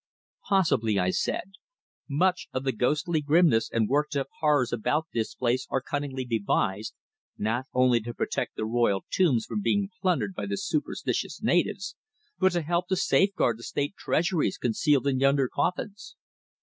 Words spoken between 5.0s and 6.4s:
this place are cunningly